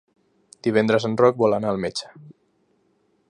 Divendres 0.67 1.05
en 1.09 1.17
Roc 1.21 1.37
vol 1.43 1.55
anar 1.59 1.71
al 1.73 1.81
metge. 1.85 2.09